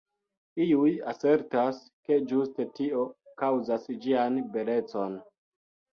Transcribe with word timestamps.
Iuj 0.63 0.93
asertas, 1.11 1.83
ke 2.09 2.17
ĝuste 2.31 2.67
tio 2.79 3.03
kaŭzas 3.43 3.89
ĝian 4.07 4.41
belecon. 4.57 5.19